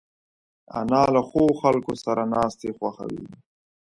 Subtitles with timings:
[0.79, 3.25] انا له ښو خلکو سره ناستې خوښوي